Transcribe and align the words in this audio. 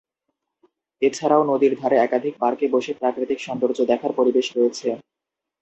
এ 1.01 1.09
ছাড়াও 1.13 1.43
নদীর 1.51 1.73
ধারে 1.79 1.97
একাধিক 1.97 2.33
পার্কে 2.41 2.65
বসে 2.75 2.91
প্রাকৃতিক 2.93 3.39
সৌন্দর্য 3.41 3.77
দেখার 3.91 4.11
পরিবেশ 4.19 4.47
রয়েছে। 4.51 4.87